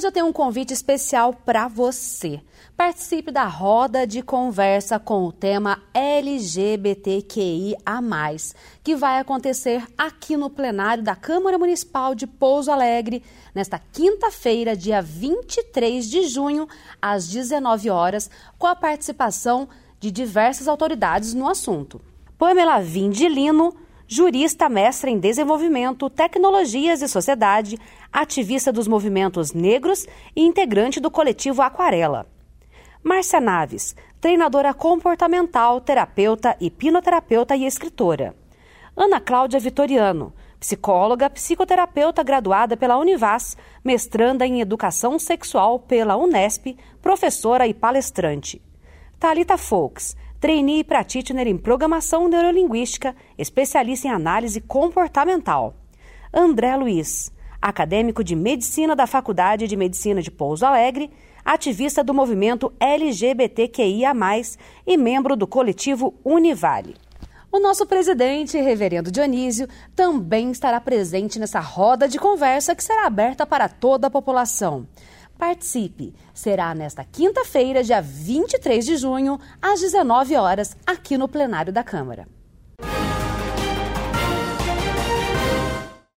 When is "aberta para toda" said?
73.06-74.06